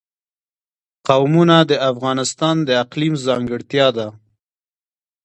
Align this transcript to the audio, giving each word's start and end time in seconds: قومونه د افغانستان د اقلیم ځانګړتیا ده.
قومونه 1.07 1.57
د 1.69 1.71
افغانستان 1.91 2.55
د 2.67 2.69
اقلیم 2.83 3.13
ځانګړتیا 3.25 3.87
ده. 3.97 4.07